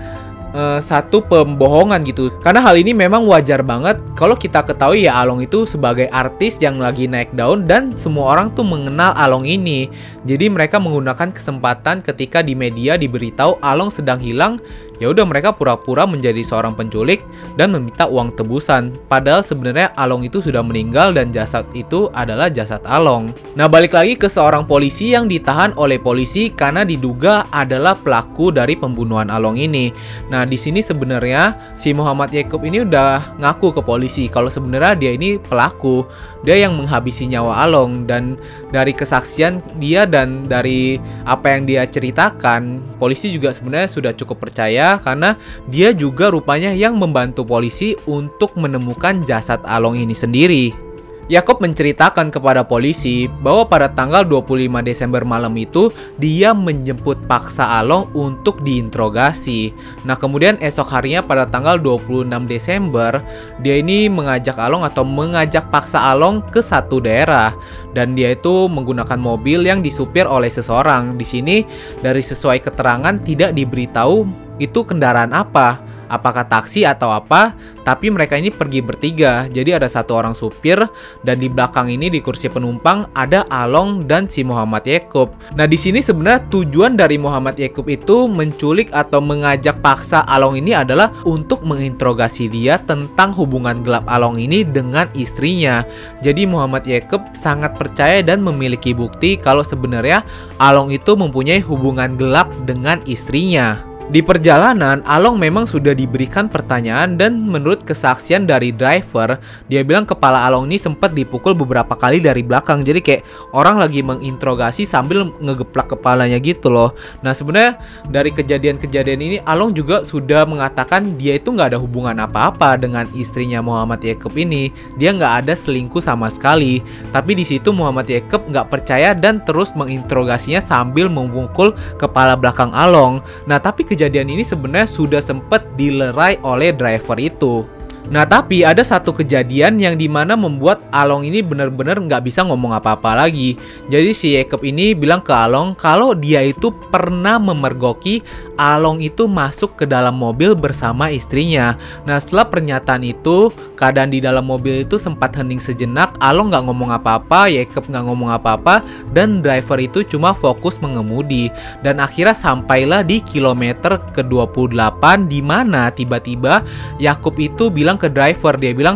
uh, 0.56 0.80
satu 0.80 1.24
pembohongan 1.25 2.03
gitu. 2.07 2.31
Karena 2.44 2.63
hal 2.63 2.80
ini 2.80 2.95
memang 2.95 3.28
wajar 3.28 3.64
banget 3.64 3.99
kalau 4.16 4.35
kita 4.35 4.64
ketahui 4.64 5.07
ya 5.07 5.19
Along 5.23 5.44
itu 5.44 5.64
sebagai 5.68 6.07
artis 6.11 6.59
yang 6.59 6.80
lagi 6.80 7.07
naik 7.07 7.33
daun 7.35 7.68
dan 7.68 7.95
semua 7.95 8.35
orang 8.37 8.54
tuh 8.54 8.64
mengenal 8.64 9.16
Along 9.18 9.47
ini. 9.47 9.87
Jadi 10.28 10.52
mereka 10.52 10.78
menggunakan 10.78 11.33
kesempatan 11.33 12.04
ketika 12.06 12.44
di 12.45 12.54
media 12.54 12.95
diberitahu 12.95 13.59
Along 13.64 13.92
sedang 13.92 14.19
hilang 14.21 14.61
Ya 15.01 15.09
udah 15.09 15.25
mereka 15.25 15.49
pura-pura 15.49 16.05
menjadi 16.05 16.45
seorang 16.45 16.77
penculik 16.77 17.25
dan 17.57 17.73
meminta 17.73 18.05
uang 18.05 18.37
tebusan. 18.37 18.93
Padahal 19.09 19.41
sebenarnya 19.41 19.89
Along 19.97 20.29
itu 20.29 20.45
sudah 20.45 20.61
meninggal 20.61 21.17
dan 21.17 21.33
jasad 21.33 21.65
itu 21.73 22.05
adalah 22.13 22.53
jasad 22.53 22.85
Along. 22.85 23.33
Nah, 23.57 23.65
balik 23.65 23.97
lagi 23.97 24.13
ke 24.13 24.29
seorang 24.29 24.69
polisi 24.69 25.17
yang 25.17 25.25
ditahan 25.25 25.73
oleh 25.73 25.97
polisi 25.97 26.53
karena 26.53 26.85
diduga 26.85 27.49
adalah 27.49 27.97
pelaku 27.97 28.53
dari 28.53 28.77
pembunuhan 28.77 29.33
Along 29.33 29.57
ini. 29.57 29.89
Nah, 30.29 30.45
di 30.45 30.53
sini 30.53 30.85
sebenarnya 30.85 31.73
si 31.73 31.97
Muhammad 31.97 32.29
Yakub 32.29 32.61
ini 32.61 32.85
udah 32.85 33.41
ngaku 33.41 33.73
ke 33.73 33.81
polisi 33.81 34.29
kalau 34.29 34.53
sebenarnya 34.53 34.93
dia 34.93 35.11
ini 35.17 35.41
pelaku. 35.41 36.05
Dia 36.45 36.57
yang 36.61 36.77
menghabisi 36.77 37.25
nyawa 37.25 37.65
Along 37.65 38.05
dan 38.05 38.37
dari 38.69 38.93
kesaksian 38.93 39.61
dia 39.81 40.05
dan 40.05 40.45
dari 40.45 41.01
apa 41.25 41.57
yang 41.57 41.69
dia 41.69 41.85
ceritakan, 41.89 42.81
polisi 42.97 43.29
juga 43.33 43.53
sebenarnya 43.53 43.89
sudah 43.89 44.13
cukup 44.13 44.49
percaya 44.49 44.91
karena 44.98 45.40
dia 45.69 45.94
juga 45.95 46.33
rupanya 46.33 46.74
yang 46.74 46.98
membantu 46.98 47.45
polisi 47.45 47.95
untuk 48.10 48.57
menemukan 48.57 49.24
jasad 49.24 49.62
Along 49.64 50.02
ini 50.02 50.18
sendiri. 50.18 50.92
Yakob 51.31 51.64
menceritakan 51.64 52.28
kepada 52.28 52.60
polisi 52.68 53.31
bahwa 53.40 53.64
pada 53.64 53.88
tanggal 53.88 54.28
25 54.28 54.68
Desember 54.83 55.24
malam 55.24 55.56
itu 55.56 55.88
dia 56.19 56.52
menjemput 56.52 57.24
paksa 57.24 57.80
Along 57.80 58.12
untuk 58.12 58.60
diinterogasi. 58.68 59.71
Nah, 60.04 60.19
kemudian 60.19 60.60
esok 60.60 60.92
harinya 60.92 61.24
pada 61.24 61.48
tanggal 61.48 61.80
26 61.80 62.28
Desember, 62.52 63.24
dia 63.64 63.80
ini 63.80 64.12
mengajak 64.12 64.60
Along 64.60 64.83
atau 64.83 65.07
mengajak 65.07 65.71
paksa 65.71 66.04
Along 66.12 66.44
ke 66.52 66.60
satu 66.60 67.00
daerah 67.00 67.56
dan 67.95 68.12
dia 68.12 68.36
itu 68.36 68.68
menggunakan 68.68 69.16
mobil 69.16 69.64
yang 69.64 69.80
disupir 69.80 70.28
oleh 70.28 70.52
seseorang. 70.52 71.16
Di 71.16 71.24
sini 71.24 71.64
dari 72.04 72.19
sesuai 72.19 72.60
keterangan 72.60 73.24
tidak 73.24 73.56
diberitahu 73.56 74.50
itu 74.61 74.85
kendaraan 74.85 75.33
apa 75.33 75.81
apakah 76.11 76.44
taksi 76.44 76.83
atau 76.83 77.15
apa, 77.15 77.56
tapi 77.87 78.11
mereka 78.11 78.35
ini 78.35 78.51
pergi 78.51 78.83
bertiga. 78.83 79.47
Jadi 79.47 79.71
ada 79.71 79.87
satu 79.87 80.19
orang 80.19 80.35
supir 80.35 80.77
dan 81.23 81.39
di 81.39 81.47
belakang 81.47 81.87
ini 81.87 82.11
di 82.11 82.19
kursi 82.19 82.51
penumpang 82.51 83.07
ada 83.15 83.47
Along 83.47 84.03
dan 84.06 84.27
si 84.27 84.44
Muhammad 84.44 84.83
Yakub. 84.83 85.31
Nah, 85.56 85.65
di 85.65 85.80
sini 85.80 86.03
sebenarnya 86.03 86.44
tujuan 86.51 86.99
dari 86.99 87.15
Muhammad 87.15 87.56
Yakub 87.56 87.87
itu 87.87 88.27
menculik 88.27 88.91
atau 88.91 89.23
mengajak 89.23 89.80
paksa 89.80 90.27
Along 90.27 90.59
ini 90.59 90.75
adalah 90.75 91.15
untuk 91.23 91.63
menginterogasi 91.63 92.51
dia 92.51 92.75
tentang 92.83 93.31
hubungan 93.39 93.80
gelap 93.80 94.03
Along 94.11 94.37
ini 94.44 94.68
dengan 94.68 95.07
istrinya. 95.15 95.87
Jadi 96.19 96.44
Muhammad 96.44 96.83
Yakub 96.83 97.31
sangat 97.31 97.80
percaya 97.80 98.19
dan 98.19 98.44
memiliki 98.44 98.91
bukti 98.91 99.39
kalau 99.39 99.63
sebenarnya 99.63 100.27
Along 100.59 100.91
itu 100.91 101.15
mempunyai 101.15 101.63
hubungan 101.63 102.19
gelap 102.19 102.51
dengan 102.68 102.99
istrinya. 103.07 103.91
Di 104.11 104.19
perjalanan, 104.19 104.99
Along 105.07 105.39
memang 105.39 105.63
sudah 105.63 105.95
diberikan 105.95 106.51
pertanyaan 106.51 107.15
dan 107.15 107.47
menurut 107.47 107.80
kesaksian 107.87 108.44
dari 108.44 108.75
driver, 108.75 109.39
dia 109.71 109.87
bilang 109.87 110.03
kepala 110.03 110.44
Along 110.51 110.68
ini 110.68 110.75
sempat 110.75 111.15
dipukul 111.15 111.56
beberapa 111.56 111.95
kali 111.95 112.19
dari 112.19 112.44
belakang. 112.44 112.83
Jadi 112.83 112.99
kayak 112.99 113.23
orang 113.56 113.80
lagi 113.80 114.03
menginterogasi 114.03 114.83
sambil 114.83 115.31
ngegeplak 115.39 115.95
kepalanya 115.95 116.44
gitu 116.44 116.68
loh. 116.68 116.91
Nah 117.23 117.31
sebenarnya 117.31 117.80
dari 118.11 118.35
kejadian-kejadian 118.35 119.19
ini 119.23 119.37
Along 119.47 119.71
juga 119.71 120.03
sudah 120.03 120.44
mengatakan 120.44 121.15
dia 121.15 121.39
itu 121.39 121.56
nggak 121.56 121.71
ada 121.71 121.80
hubungan 121.80 122.19
apa-apa 122.19 122.75
dengan 122.75 123.07
istrinya 123.15 123.63
Muhammad 123.63 124.03
Yakub 124.03 124.35
ini. 124.35 124.75
Dia 124.99 125.15
nggak 125.15 125.47
ada 125.47 125.56
selingkuh 125.56 126.03
sama 126.03 126.27
sekali. 126.27 126.83
Tapi 127.15 127.31
di 127.31 127.47
situ 127.47 127.71
Muhammad 127.71 128.11
Yakub 128.11 128.44
nggak 128.44 128.68
percaya 128.75 129.15
dan 129.15 129.39
terus 129.47 129.71
menginterogasinya 129.71 130.59
sambil 130.59 131.07
memukul 131.07 131.71
kepala 131.95 132.35
belakang 132.35 132.75
Along. 132.75 133.23
Nah 133.47 133.56
tapi 133.63 133.87
kejadian 133.87 134.00
kejadian 134.01 134.33
ini 134.33 134.41
sebenarnya 134.41 134.89
sudah 134.89 135.21
sempat 135.21 135.61
dilerai 135.77 136.41
oleh 136.41 136.73
driver 136.73 137.21
itu. 137.21 137.69
Nah 138.09 138.25
tapi 138.25 138.65
ada 138.65 138.81
satu 138.81 139.13
kejadian 139.13 139.77
yang 139.77 139.95
di 139.99 140.09
mana 140.09 140.33
membuat 140.33 140.83
Along 140.91 141.27
ini 141.27 141.45
benar-benar 141.45 142.01
nggak 142.01 142.25
bisa 142.27 142.41
ngomong 142.47 142.73
apa-apa 142.73 143.13
lagi. 143.13 143.55
Jadi 143.87 144.11
si 144.15 144.33
Jacob 144.33 144.65
ini 144.65 144.97
bilang 144.97 145.21
ke 145.21 145.31
Along 145.31 145.77
kalau 145.77 146.17
dia 146.17 146.41
itu 146.41 146.73
pernah 146.89 147.37
memergoki 147.37 148.23
Along 148.61 149.01
itu 149.01 149.25
masuk 149.25 149.73
ke 149.73 149.89
dalam 149.89 150.13
mobil 150.13 150.53
bersama 150.53 151.09
istrinya. 151.09 151.73
Nah 152.05 152.21
setelah 152.21 152.45
pernyataan 152.45 153.01
itu 153.01 153.49
keadaan 153.73 154.13
di 154.13 154.21
dalam 154.21 154.45
mobil 154.45 154.85
itu 154.85 155.01
sempat 155.01 155.33
hening 155.33 155.57
sejenak. 155.57 156.13
Along 156.21 156.53
nggak 156.53 156.69
ngomong 156.69 156.93
apa-apa, 156.93 157.49
Jacob 157.49 157.89
nggak 157.89 158.05
ngomong 158.05 158.29
apa-apa, 158.29 158.85
dan 159.17 159.41
driver 159.41 159.81
itu 159.81 160.05
cuma 160.05 160.37
fokus 160.37 160.77
mengemudi. 160.77 161.49
Dan 161.81 161.97
akhirnya 161.97 162.37
sampailah 162.37 163.01
di 163.01 163.17
kilometer 163.25 163.97
ke-28 164.13 165.25
di 165.25 165.41
mana 165.41 165.89
tiba-tiba 165.89 166.61
Yakub 167.01 167.41
itu 167.41 167.73
bilang 167.73 167.91
bilang 167.92 168.00
ke 168.00 168.07
driver 168.07 168.56
dia 168.56 168.71
bilang 168.71 168.95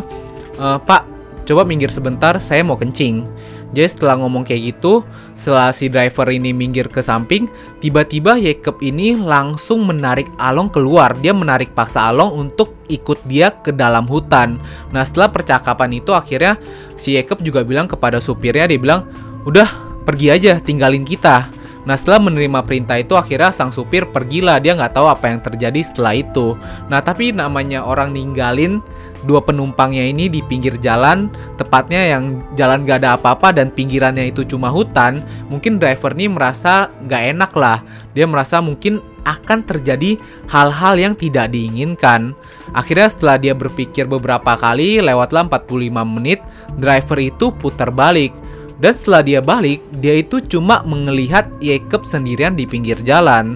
e, 0.56 0.66
Pak 0.80 1.04
coba 1.44 1.68
minggir 1.68 1.92
sebentar 1.92 2.40
saya 2.40 2.64
mau 2.64 2.80
kencing 2.80 3.28
jadi 3.76 3.92
setelah 3.92 4.16
ngomong 4.24 4.48
kayak 4.48 4.72
gitu, 4.72 5.04
setelah 5.36 5.76
si 5.76 5.92
driver 5.92 6.32
ini 6.32 6.56
minggir 6.56 6.88
ke 6.88 7.04
samping, 7.04 7.52
tiba-tiba 7.84 8.40
Jacob 8.40 8.80
ini 8.80 9.20
langsung 9.20 9.84
menarik 9.84 10.32
Along 10.40 10.72
keluar. 10.72 11.12
Dia 11.20 11.36
menarik 11.36 11.76
paksa 11.76 12.08
Along 12.08 12.40
untuk 12.40 12.72
ikut 12.88 13.20
dia 13.28 13.52
ke 13.52 13.76
dalam 13.76 14.08
hutan. 14.08 14.64
Nah 14.96 15.04
setelah 15.04 15.28
percakapan 15.28 16.00
itu 16.00 16.16
akhirnya 16.16 16.56
si 16.96 17.20
Jacob 17.20 17.44
juga 17.44 17.68
bilang 17.68 17.92
kepada 17.92 18.24
supirnya, 18.24 18.72
dia 18.72 18.80
bilang, 18.80 19.12
udah 19.44 19.68
pergi 20.08 20.32
aja, 20.32 20.56
tinggalin 20.64 21.04
kita. 21.04 21.52
Nah 21.86 21.96
setelah 21.96 22.30
menerima 22.30 22.66
perintah 22.66 22.98
itu 22.98 23.14
akhirnya 23.14 23.54
sang 23.54 23.70
supir 23.70 24.10
pergilah 24.10 24.58
dia 24.58 24.74
nggak 24.74 24.98
tahu 24.98 25.08
apa 25.08 25.30
yang 25.30 25.40
terjadi 25.42 25.82
setelah 25.86 26.18
itu. 26.18 26.58
Nah 26.90 27.00
tapi 27.00 27.30
namanya 27.30 27.86
orang 27.86 28.12
ninggalin 28.12 28.82
dua 29.26 29.42
penumpangnya 29.42 30.06
ini 30.06 30.30
di 30.30 30.46
pinggir 30.46 30.78
jalan, 30.78 31.34
tepatnya 31.58 32.16
yang 32.18 32.46
jalan 32.54 32.86
gak 32.86 33.02
ada 33.02 33.18
apa-apa 33.18 33.52
dan 33.52 33.74
pinggirannya 33.74 34.30
itu 34.30 34.46
cuma 34.46 34.70
hutan, 34.70 35.26
mungkin 35.50 35.82
driver 35.82 36.14
ini 36.14 36.30
merasa 36.30 36.94
gak 37.10 37.34
enak 37.36 37.52
lah. 37.58 37.82
Dia 38.14 38.30
merasa 38.30 38.62
mungkin 38.62 39.02
akan 39.26 39.66
terjadi 39.66 40.22
hal-hal 40.46 40.96
yang 41.02 41.14
tidak 41.18 41.50
diinginkan. 41.50 42.38
Akhirnya 42.78 43.10
setelah 43.10 43.42
dia 43.42 43.58
berpikir 43.58 44.06
beberapa 44.06 44.54
kali, 44.54 45.02
lewatlah 45.02 45.50
45 45.50 46.06
menit, 46.06 46.40
driver 46.78 47.18
itu 47.18 47.50
putar 47.50 47.90
balik. 47.90 48.32
Dan 48.76 48.92
setelah 48.92 49.24
dia 49.24 49.40
balik, 49.40 49.80
dia 50.04 50.20
itu 50.20 50.44
cuma 50.44 50.84
melihat 50.84 51.48
Jacob 51.64 52.04
sendirian 52.04 52.60
di 52.60 52.68
pinggir 52.68 53.00
jalan. 53.08 53.56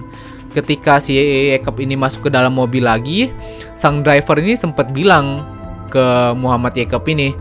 Ketika 0.50 0.98
si 0.98 1.14
Jacob 1.54 1.78
ini 1.78 1.94
masuk 1.94 2.26
ke 2.26 2.30
dalam 2.32 2.56
mobil 2.56 2.82
lagi, 2.82 3.30
sang 3.76 4.02
driver 4.02 4.40
ini 4.40 4.56
sempat 4.56 4.90
bilang 4.90 5.44
ke 5.92 6.34
Muhammad 6.34 6.74
Jacob 6.74 7.04
ini, 7.06 7.36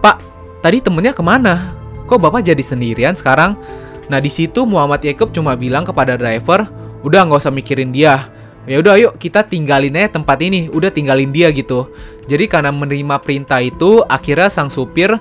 Pak, 0.00 0.22
tadi 0.62 0.78
temennya 0.80 1.12
ke 1.12 1.20
mana? 1.20 1.74
Kok 2.06 2.22
bapak 2.22 2.46
jadi 2.46 2.62
sendirian 2.62 3.18
sekarang? 3.18 3.58
Nah 4.06 4.22
di 4.22 4.30
situ 4.30 4.62
Muhammad 4.62 5.02
Jacob 5.02 5.34
cuma 5.34 5.58
bilang 5.58 5.82
kepada 5.82 6.14
driver, 6.14 6.64
udah 7.02 7.26
nggak 7.26 7.42
usah 7.42 7.52
mikirin 7.52 7.90
dia. 7.90 8.30
Ya 8.66 8.82
udah 8.82 8.98
yuk 8.98 9.14
kita 9.18 9.46
tinggalin 9.46 9.94
aja 9.94 10.18
tempat 10.18 10.42
ini, 10.42 10.66
udah 10.70 10.90
tinggalin 10.90 11.30
dia 11.30 11.50
gitu. 11.54 11.90
Jadi 12.26 12.50
karena 12.50 12.74
menerima 12.74 13.22
perintah 13.22 13.62
itu, 13.62 14.02
akhirnya 14.06 14.50
sang 14.50 14.70
supir 14.70 15.14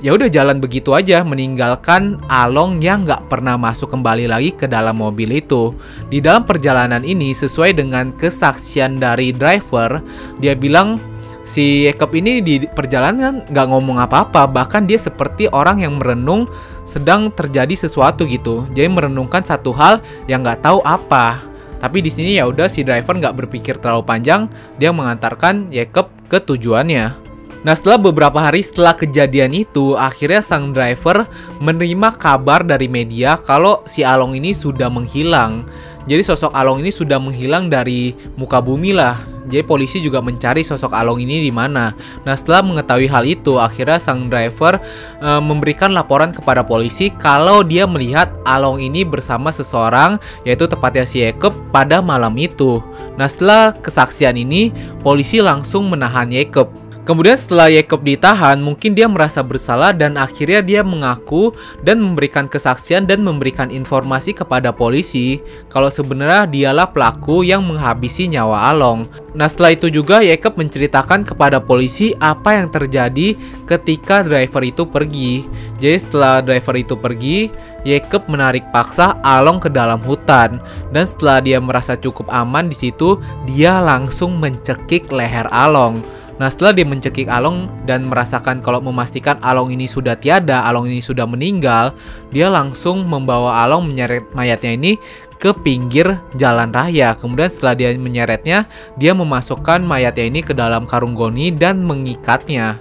ya 0.00 0.16
udah 0.16 0.32
jalan 0.32 0.58
begitu 0.58 0.96
aja 0.96 1.20
meninggalkan 1.20 2.16
Along 2.32 2.80
yang 2.80 3.04
nggak 3.04 3.28
pernah 3.28 3.60
masuk 3.60 3.92
kembali 3.92 4.26
lagi 4.32 4.50
ke 4.56 4.64
dalam 4.64 4.98
mobil 4.98 5.28
itu. 5.28 5.76
Di 6.08 6.18
dalam 6.24 6.48
perjalanan 6.48 7.04
ini 7.04 7.36
sesuai 7.36 7.76
dengan 7.76 8.10
kesaksian 8.16 8.96
dari 8.96 9.30
driver, 9.30 10.00
dia 10.40 10.56
bilang 10.56 10.96
si 11.44 11.88
Jacob 11.88 12.16
ini 12.16 12.40
di 12.40 12.64
perjalanan 12.64 13.44
nggak 13.44 13.66
ngomong 13.68 14.00
apa-apa, 14.00 14.48
bahkan 14.48 14.88
dia 14.88 14.96
seperti 14.96 15.52
orang 15.52 15.84
yang 15.84 16.00
merenung 16.00 16.48
sedang 16.88 17.28
terjadi 17.28 17.76
sesuatu 17.76 18.24
gitu. 18.24 18.64
Jadi 18.72 18.88
merenungkan 18.88 19.44
satu 19.44 19.70
hal 19.76 20.00
yang 20.26 20.40
nggak 20.40 20.64
tahu 20.64 20.80
apa. 20.82 21.44
Tapi 21.80 22.04
di 22.04 22.12
sini 22.12 22.36
ya 22.36 22.44
udah 22.44 22.68
si 22.68 22.84
driver 22.84 23.16
nggak 23.16 23.36
berpikir 23.36 23.80
terlalu 23.80 24.04
panjang, 24.04 24.52
dia 24.76 24.92
mengantarkan 24.92 25.72
Jacob 25.72 26.12
ke 26.28 26.36
tujuannya. 26.36 27.29
Nah 27.60 27.76
setelah 27.76 28.00
beberapa 28.00 28.40
hari 28.40 28.64
setelah 28.64 28.96
kejadian 28.96 29.52
itu, 29.52 29.92
akhirnya 29.92 30.40
sang 30.40 30.72
driver 30.72 31.28
menerima 31.60 32.16
kabar 32.16 32.64
dari 32.64 32.88
media 32.88 33.36
kalau 33.36 33.84
si 33.84 34.00
Along 34.00 34.32
ini 34.32 34.56
sudah 34.56 34.88
menghilang. 34.88 35.68
Jadi 36.08 36.24
sosok 36.24 36.56
Along 36.56 36.80
ini 36.80 36.88
sudah 36.88 37.20
menghilang 37.20 37.68
dari 37.68 38.16
muka 38.40 38.64
bumi 38.64 38.96
lah. 38.96 39.20
Jadi 39.44 39.60
polisi 39.66 40.00
juga 40.00 40.24
mencari 40.24 40.64
sosok 40.64 40.96
Along 40.96 41.20
ini 41.20 41.44
di 41.44 41.52
mana. 41.52 41.92
Nah 42.24 42.32
setelah 42.32 42.64
mengetahui 42.64 43.04
hal 43.12 43.28
itu, 43.28 43.60
akhirnya 43.60 44.00
sang 44.00 44.32
driver 44.32 44.80
e, 45.20 45.28
memberikan 45.44 45.92
laporan 45.92 46.32
kepada 46.32 46.64
polisi 46.64 47.12
kalau 47.12 47.60
dia 47.60 47.84
melihat 47.84 48.32
Along 48.48 48.80
ini 48.80 49.04
bersama 49.04 49.52
seseorang, 49.52 50.16
yaitu 50.48 50.64
tepatnya 50.64 51.04
si 51.04 51.20
Jacob 51.20 51.52
pada 51.68 52.00
malam 52.00 52.32
itu. 52.40 52.80
Nah 53.20 53.28
setelah 53.28 53.76
kesaksian 53.76 54.40
ini, 54.40 54.72
polisi 55.04 55.44
langsung 55.44 55.92
menahan 55.92 56.32
Jacob. 56.32 56.89
Kemudian 57.00 57.34
setelah 57.34 57.72
Jacob 57.72 58.04
ditahan, 58.04 58.60
mungkin 58.60 58.92
dia 58.92 59.08
merasa 59.08 59.40
bersalah 59.40 59.96
dan 59.96 60.20
akhirnya 60.20 60.60
dia 60.60 60.82
mengaku 60.84 61.50
dan 61.80 61.96
memberikan 61.96 62.44
kesaksian 62.44 63.08
dan 63.08 63.24
memberikan 63.24 63.72
informasi 63.72 64.36
kepada 64.36 64.68
polisi 64.68 65.40
kalau 65.72 65.88
sebenarnya 65.88 66.44
dialah 66.44 66.92
pelaku 66.92 67.40
yang 67.40 67.64
menghabisi 67.64 68.28
nyawa 68.28 68.68
Along. 68.70 69.08
Nah 69.32 69.48
setelah 69.48 69.72
itu 69.72 69.88
juga 69.88 70.20
Jacob 70.20 70.60
menceritakan 70.60 71.24
kepada 71.24 71.56
polisi 71.56 72.12
apa 72.20 72.60
yang 72.60 72.68
terjadi 72.68 73.32
ketika 73.64 74.20
driver 74.20 74.60
itu 74.60 74.84
pergi. 74.84 75.48
Jadi 75.80 75.96
setelah 75.96 76.44
driver 76.44 76.74
itu 76.76 76.94
pergi, 77.00 77.48
Jacob 77.82 78.28
menarik 78.28 78.68
paksa 78.68 79.16
Along 79.24 79.56
ke 79.58 79.72
dalam 79.72 80.04
hutan 80.04 80.60
dan 80.92 81.04
setelah 81.08 81.40
dia 81.40 81.56
merasa 81.56 81.96
cukup 81.96 82.28
aman 82.28 82.68
di 82.68 82.76
situ, 82.76 83.16
dia 83.48 83.80
langsung 83.80 84.36
mencekik 84.36 85.08
leher 85.08 85.48
Along. 85.48 86.19
Nah 86.40 86.48
setelah 86.48 86.72
dia 86.72 86.88
mencekik 86.88 87.28
Along 87.28 87.68
dan 87.84 88.08
merasakan 88.08 88.64
kalau 88.64 88.80
memastikan 88.80 89.36
Along 89.44 89.76
ini 89.76 89.84
sudah 89.84 90.16
tiada, 90.16 90.64
Along 90.64 90.88
ini 90.88 91.04
sudah 91.04 91.28
meninggal, 91.28 91.92
dia 92.32 92.48
langsung 92.48 93.04
membawa 93.04 93.60
Along 93.68 93.92
menyeret 93.92 94.32
mayatnya 94.32 94.72
ini 94.72 94.96
ke 95.36 95.52
pinggir 95.52 96.16
jalan 96.40 96.72
raya. 96.72 97.12
Kemudian 97.12 97.52
setelah 97.52 97.76
dia 97.76 97.92
menyeretnya, 97.92 98.64
dia 98.96 99.12
memasukkan 99.12 99.84
mayatnya 99.84 100.24
ini 100.28 100.40
ke 100.40 100.56
dalam 100.56 100.88
karung 100.88 101.12
goni 101.12 101.52
dan 101.52 101.84
mengikatnya. 101.84 102.80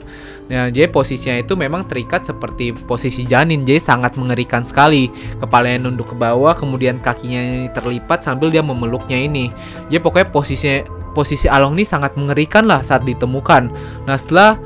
Nah, 0.49 0.65
jadi 0.73 0.89
posisinya 0.89 1.45
itu 1.45 1.53
memang 1.53 1.85
terikat 1.85 2.25
seperti 2.25 2.73
posisi 2.73 3.21
janin, 3.23 3.63
jadi 3.63 3.77
sangat 3.77 4.17
mengerikan 4.17 4.65
sekali. 4.65 5.07
Kepalanya 5.37 5.87
nunduk 5.87 6.11
ke 6.11 6.15
bawah, 6.17 6.57
kemudian 6.57 6.97
kakinya 6.99 7.37
ini 7.39 7.69
terlipat 7.69 8.25
sambil 8.25 8.49
dia 8.49 8.65
memeluknya 8.65 9.15
ini. 9.15 9.53
Jadi 9.93 10.01
pokoknya 10.01 10.27
posisinya 10.33 10.98
posisi 11.11 11.49
Along 11.49 11.77
ini 11.79 11.85
sangat 11.85 12.15
mengerikan 12.15 12.65
lah 12.69 12.81
saat 12.81 13.03
ditemukan. 13.05 13.69
Nah 14.05 14.15
setelah 14.17 14.59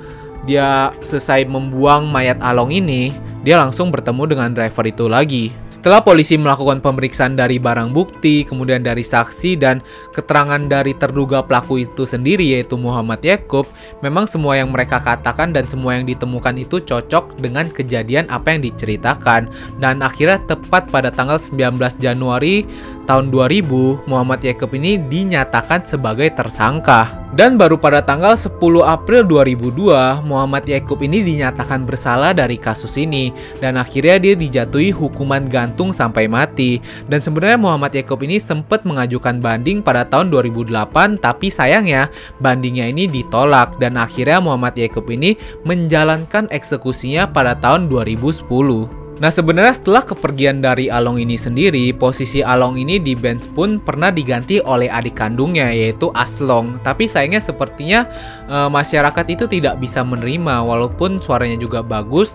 dia 0.43 0.91
selesai 1.01 1.47
membuang 1.47 2.12
mayat 2.12 2.39
Along 2.43 2.71
ini, 2.71 3.15
dia 3.43 3.59
langsung 3.59 3.91
bertemu 3.91 4.23
dengan 4.33 4.50
driver 4.55 4.88
itu 4.88 5.05
lagi. 5.12 5.51
Setelah 5.67 6.00
polisi 6.00 6.39
melakukan 6.39 6.79
pemeriksaan 6.79 7.35
dari 7.35 7.59
barang 7.59 7.91
bukti, 7.91 8.47
kemudian 8.47 8.79
dari 8.88 9.03
saksi 9.03 9.59
dan 9.59 9.83
keterangan 10.15 10.63
dari 10.63 10.95
terduga 10.95 11.43
pelaku 11.43 11.83
itu 11.83 12.07
sendiri 12.07 12.55
yaitu 12.55 12.79
Muhammad 12.79 13.19
Yakub, 13.19 13.67
memang 14.00 14.31
semua 14.31 14.55
yang 14.55 14.71
mereka 14.71 15.03
katakan 15.03 15.51
dan 15.51 15.67
semua 15.67 16.00
yang 16.00 16.07
ditemukan 16.07 16.55
itu 16.55 16.79
cocok 16.79 17.35
dengan 17.43 17.67
kejadian 17.67 18.31
apa 18.31 18.55
yang 18.55 18.63
diceritakan. 18.63 19.51
Dan 19.75 20.00
akhirnya 20.00 20.39
tepat 20.47 20.88
pada 20.88 21.12
tanggal 21.12 21.35
19 21.35 21.75
Januari 22.00 22.63
tahun 23.03 23.27
2000, 23.27 24.07
Muhammad 24.07 24.39
Yakub 24.39 24.71
ini 24.71 24.95
dinyatakan 24.95 25.83
sebagai 25.83 26.31
tersangka. 26.31 27.19
Dan 27.33 27.57
baru 27.57 27.81
pada 27.81 28.05
tanggal 28.05 28.38
10 28.38 28.62
April 28.85 29.25
2002, 29.25 30.21
Muhammad 30.21 30.69
Yakub 30.69 31.01
ini 31.01 31.25
dinyatakan 31.25 31.81
bersalah 31.81 32.29
dari 32.29 32.62
kasus 32.62 32.93
ini 32.95 33.32
dan 33.59 33.79
akhirnya 33.79 34.17
dia 34.19 34.35
dijatuhi 34.37 34.93
hukuman 34.93 35.45
gantung 35.47 35.91
sampai 35.91 36.25
mati. 36.25 36.79
Dan 37.07 37.19
sebenarnya 37.19 37.59
Muhammad 37.59 37.93
Yakub 37.93 38.21
ini 38.23 38.37
sempat 38.41 38.83
mengajukan 38.83 39.39
banding 39.43 39.83
pada 39.83 40.07
tahun 40.07 40.31
2008, 40.31 41.19
tapi 41.21 41.47
sayangnya 41.51 42.09
bandingnya 42.39 42.89
ini 42.89 43.09
ditolak 43.09 43.77
dan 43.77 43.99
akhirnya 43.99 44.39
Muhammad 44.39 44.77
Yakub 44.77 45.07
ini 45.11 45.35
menjalankan 45.67 46.49
eksekusinya 46.49 47.29
pada 47.29 47.57
tahun 47.57 47.89
2010. 47.91 49.03
Nah 49.21 49.29
sebenarnya 49.29 49.77
setelah 49.77 50.01
kepergian 50.01 50.57
dari 50.57 50.89
Along 50.89 51.21
ini 51.21 51.37
sendiri, 51.37 51.93
posisi 51.93 52.41
Along 52.41 52.81
ini 52.81 52.97
di 52.97 53.13
Benz 53.13 53.45
pun 53.45 53.77
pernah 53.77 54.09
diganti 54.09 54.57
oleh 54.57 54.89
adik 54.89 55.13
kandungnya 55.13 55.69
yaitu 55.69 56.09
Aslong. 56.17 56.81
Tapi 56.81 57.05
sayangnya 57.05 57.37
sepertinya 57.37 58.09
e, 58.49 58.57
masyarakat 58.73 59.25
itu 59.29 59.45
tidak 59.45 59.77
bisa 59.77 60.01
menerima 60.01 60.65
walaupun 60.65 61.21
suaranya 61.21 61.61
juga 61.61 61.85
bagus. 61.85 62.33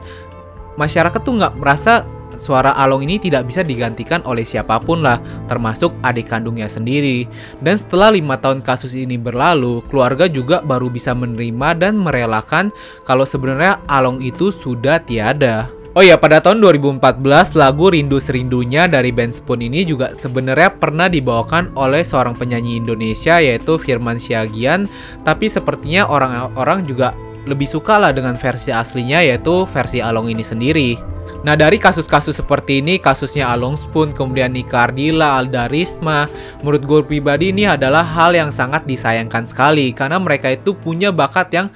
Masyarakat 0.78 1.20
tuh 1.26 1.34
nggak 1.42 1.58
merasa 1.58 2.06
suara 2.38 2.70
Along 2.78 3.02
ini 3.02 3.18
tidak 3.18 3.50
bisa 3.50 3.66
digantikan 3.66 4.22
oleh 4.22 4.46
siapa 4.46 4.78
pun 4.78 5.02
lah, 5.02 5.18
termasuk 5.50 5.90
adik 6.06 6.30
kandungnya 6.30 6.70
sendiri. 6.70 7.26
Dan 7.58 7.76
setelah 7.76 8.14
lima 8.14 8.38
tahun 8.38 8.62
kasus 8.62 8.94
ini 8.94 9.18
berlalu, 9.18 9.82
keluarga 9.90 10.30
juga 10.30 10.62
baru 10.62 10.86
bisa 10.88 11.12
menerima 11.12 11.74
dan 11.76 11.98
merelakan 11.98 12.70
kalau 13.02 13.26
sebenarnya 13.26 13.82
Along 13.90 14.22
itu 14.22 14.54
sudah 14.54 15.02
tiada. 15.02 15.66
Oh 15.98 16.04
ya, 16.04 16.14
pada 16.14 16.38
tahun 16.38 16.62
2014 16.62 17.58
lagu 17.58 17.90
Rindu 17.90 18.22
Serindunya 18.22 18.86
dari 18.86 19.10
band 19.10 19.34
Spoon 19.34 19.66
ini 19.66 19.82
juga 19.82 20.14
sebenarnya 20.14 20.78
pernah 20.78 21.10
dibawakan 21.10 21.74
oleh 21.74 22.06
seorang 22.06 22.38
penyanyi 22.38 22.78
Indonesia 22.78 23.42
yaitu 23.42 23.82
Firman 23.82 24.14
Siagian, 24.14 24.86
tapi 25.26 25.50
sepertinya 25.50 26.06
orang-orang 26.06 26.86
juga 26.86 27.18
lebih 27.46 27.68
suka 27.68 28.00
lah 28.00 28.10
dengan 28.10 28.34
versi 28.34 28.72
aslinya 28.72 29.22
yaitu 29.22 29.68
versi 29.68 30.02
Along 30.02 30.32
ini 30.32 30.42
sendiri. 30.42 31.18
Nah 31.46 31.54
dari 31.54 31.78
kasus-kasus 31.78 32.42
seperti 32.42 32.82
ini, 32.82 32.98
kasusnya 32.98 33.54
Along 33.54 33.78
Spoon, 33.78 34.10
kemudian 34.10 34.50
Nikardila, 34.50 35.38
Alda 35.38 35.70
Risma, 35.70 36.26
menurut 36.64 36.82
gue 36.82 37.00
pribadi 37.06 37.54
ini 37.54 37.68
adalah 37.68 38.02
hal 38.02 38.34
yang 38.34 38.50
sangat 38.50 38.88
disayangkan 38.90 39.46
sekali 39.46 39.94
karena 39.94 40.18
mereka 40.18 40.50
itu 40.50 40.74
punya 40.74 41.14
bakat 41.14 41.52
yang 41.54 41.66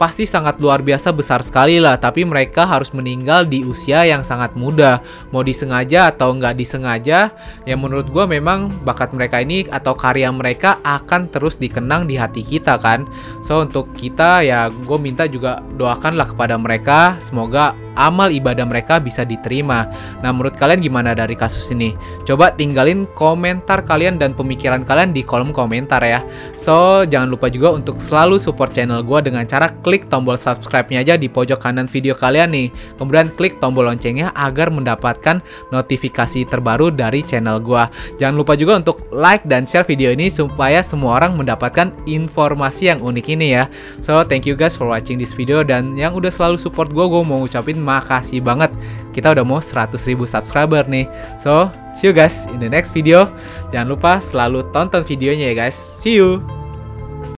pasti 0.00 0.24
sangat 0.24 0.56
luar 0.56 0.80
biasa 0.80 1.12
besar 1.12 1.44
sekali 1.44 1.76
lah 1.76 2.00
tapi 2.00 2.24
mereka 2.24 2.64
harus 2.64 2.96
meninggal 2.96 3.44
di 3.44 3.60
usia 3.68 4.08
yang 4.08 4.24
sangat 4.24 4.56
muda. 4.56 5.04
Mau 5.28 5.44
disengaja 5.44 6.08
atau 6.08 6.32
nggak 6.32 6.56
disengaja 6.56 7.28
ya 7.68 7.76
menurut 7.76 8.08
gue 8.08 8.24
memang 8.24 8.72
bakat 8.80 9.12
mereka 9.12 9.44
ini 9.44 9.68
atau 9.68 9.92
karya 9.92 10.32
mereka 10.32 10.80
akan 10.80 11.28
terus 11.28 11.60
dikenang 11.60 12.08
di 12.08 12.16
hati 12.16 12.40
kita 12.40 12.80
kan. 12.80 13.04
So 13.44 13.60
untuk 13.60 13.92
kita 13.92 14.40
ya 14.40 14.72
gue 14.72 14.96
minta 14.96 15.28
juga 15.28 15.60
doakanlah 15.76 16.32
kepada 16.32 16.56
mereka. 16.56 17.20
Semoga 17.20 17.76
amal 17.98 18.30
ibadah 18.30 18.66
mereka 18.66 18.98
bisa 19.02 19.26
diterima. 19.26 19.88
Nah, 20.20 20.30
menurut 20.30 20.54
kalian 20.54 20.82
gimana 20.82 21.16
dari 21.16 21.34
kasus 21.34 21.70
ini? 21.74 21.94
Coba 22.26 22.52
tinggalin 22.54 23.08
komentar 23.16 23.82
kalian 23.82 24.20
dan 24.20 24.36
pemikiran 24.36 24.84
kalian 24.86 25.10
di 25.10 25.26
kolom 25.26 25.50
komentar 25.50 26.02
ya. 26.04 26.22
So, 26.54 27.02
jangan 27.08 27.30
lupa 27.32 27.50
juga 27.50 27.74
untuk 27.74 27.98
selalu 27.98 28.38
support 28.38 28.70
channel 28.76 29.02
gue 29.02 29.30
dengan 29.30 29.48
cara 29.48 29.72
klik 29.82 30.06
tombol 30.12 30.38
subscribe-nya 30.38 31.02
aja 31.02 31.14
di 31.16 31.26
pojok 31.26 31.58
kanan 31.58 31.90
video 31.90 32.14
kalian 32.14 32.52
nih. 32.54 32.68
Kemudian 33.00 33.32
klik 33.32 33.58
tombol 33.58 33.88
loncengnya 33.88 34.30
agar 34.36 34.68
mendapatkan 34.70 35.42
notifikasi 35.74 36.46
terbaru 36.46 36.92
dari 36.94 37.24
channel 37.24 37.58
gue. 37.58 37.82
Jangan 38.20 38.36
lupa 38.36 38.54
juga 38.54 38.78
untuk 38.78 39.08
like 39.10 39.42
dan 39.48 39.64
share 39.64 39.88
video 39.88 40.12
ini 40.12 40.28
supaya 40.28 40.84
semua 40.84 41.18
orang 41.18 41.34
mendapatkan 41.34 41.90
informasi 42.06 42.92
yang 42.92 43.00
unik 43.00 43.26
ini 43.32 43.56
ya. 43.56 43.64
So, 44.04 44.22
thank 44.22 44.44
you 44.44 44.54
guys 44.54 44.76
for 44.76 44.86
watching 44.86 45.16
this 45.16 45.32
video 45.32 45.64
dan 45.64 45.96
yang 45.96 46.12
udah 46.12 46.30
selalu 46.30 46.60
support 46.60 46.92
gue, 46.92 47.06
gue 47.06 47.22
mau 47.24 47.42
ngucapin 47.42 47.79
makasih 47.80 48.44
banget. 48.44 48.70
Kita 49.10 49.34
udah 49.34 49.42
mau 49.42 49.58
100 49.58 49.96
ribu 50.06 50.28
subscriber 50.28 50.86
nih. 50.86 51.08
So, 51.40 51.72
see 51.96 52.12
you 52.12 52.14
guys 52.14 52.46
in 52.52 52.62
the 52.62 52.70
next 52.70 52.94
video. 52.94 53.26
Jangan 53.74 53.88
lupa 53.90 54.12
selalu 54.22 54.68
tonton 54.70 55.02
videonya 55.02 55.50
ya 55.50 55.66
guys. 55.66 55.74
See 55.74 56.20
you! 56.20 56.59